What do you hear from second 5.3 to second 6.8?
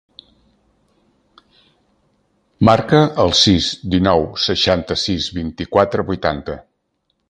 vint-i-quatre, vuitanta.